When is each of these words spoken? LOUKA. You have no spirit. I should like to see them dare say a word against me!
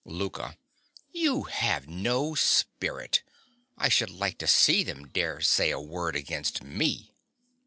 LOUKA. 0.03 0.57
You 1.11 1.43
have 1.43 1.87
no 1.87 2.33
spirit. 2.33 3.21
I 3.77 3.87
should 3.89 4.09
like 4.09 4.39
to 4.39 4.47
see 4.47 4.83
them 4.83 5.07
dare 5.09 5.41
say 5.41 5.69
a 5.69 5.79
word 5.79 6.15
against 6.15 6.63
me! 6.63 7.11